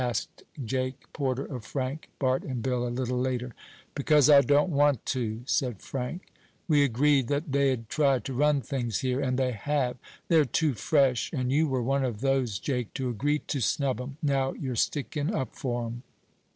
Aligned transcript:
asked 0.03 0.41
Jake 0.65 1.13
Porter 1.13 1.45
of 1.45 1.63
Frank, 1.63 2.09
Bart 2.17 2.41
and 2.41 2.63
Bill 2.63 2.87
a 2.87 2.89
little 2.89 3.19
later. 3.19 3.53
"Because 3.93 4.31
I 4.31 4.41
don't 4.41 4.71
want 4.71 5.05
to," 5.13 5.41
said 5.45 5.79
Frank. 5.79 6.23
"We 6.67 6.83
agreed 6.83 7.27
that 7.27 7.51
they'd 7.51 7.87
try 7.87 8.17
to 8.17 8.33
run 8.33 8.61
things 8.61 9.01
here, 9.01 9.19
and 9.21 9.37
they 9.37 9.51
have. 9.51 9.97
They're 10.27 10.43
too 10.43 10.73
fresh. 10.73 11.31
And 11.31 11.51
you 11.51 11.67
were 11.67 11.83
one 11.83 12.03
of 12.03 12.21
those, 12.21 12.57
Jake, 12.57 12.95
to 12.95 13.09
agree 13.09 13.43
to 13.45 13.59
snub 13.61 14.01
'em. 14.01 14.17
Now 14.23 14.53
you're 14.53 14.73
sticking 14.75 15.35
up 15.35 15.55
for 15.55 15.85
'em." 15.85 16.01